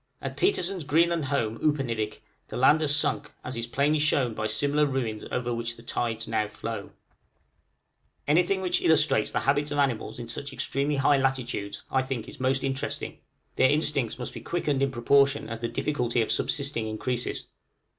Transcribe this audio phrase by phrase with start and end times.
[0.19, 4.87] At Petersen's Greenland home, Upernivik, the land has sunk, as is plainly shown by similar
[4.87, 6.89] ruins over which the tides now flow.
[6.89, 10.95] {THRIFT OF THE ARCTIC FOX.} Anything which illustrates the habits of animals in such extremely
[10.95, 13.19] high latitudes I think is most interesting;
[13.57, 17.45] their instincts must be quickened in proportion as the difficulty of subsisting increases.